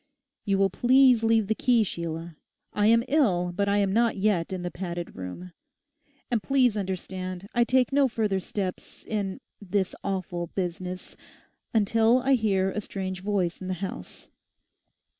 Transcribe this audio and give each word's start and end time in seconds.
'You 0.45 0.57
will 0.57 0.71
please 0.71 1.23
leave 1.23 1.45
the 1.45 1.53
key, 1.53 1.83
Sheila. 1.83 2.35
I 2.73 2.87
am 2.87 3.03
ill, 3.07 3.51
but 3.55 3.69
I 3.69 3.77
am 3.77 3.93
not 3.93 4.17
yet 4.17 4.51
in 4.51 4.63
the 4.63 4.71
padded 4.71 5.15
room. 5.15 5.51
And 6.31 6.41
please 6.41 6.75
understand, 6.75 7.47
I 7.53 7.63
take 7.65 7.93
no 7.93 8.07
further 8.07 8.39
steps 8.39 9.03
in 9.05 9.39
"this 9.61 9.93
awful 10.03 10.47
business" 10.55 11.15
until 11.71 12.17
I 12.25 12.33
hear 12.33 12.71
a 12.71 12.81
strange 12.81 13.21
voice 13.21 13.61
in 13.61 13.67
the 13.67 13.75
house. 13.75 14.31